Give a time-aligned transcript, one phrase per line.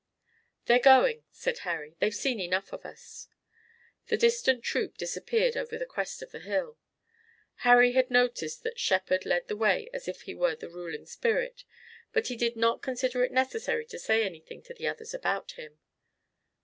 [0.65, 1.95] "They're going," said Harry.
[1.99, 3.27] "They've seen enough of us."
[4.07, 6.79] The distant troop disappeared over the crest of the hill.
[7.57, 11.65] Harry had noticed that Shepard led the way as if he were the ruling spirit,
[12.13, 15.77] but he did not consider it necessary to say anything to the others about him.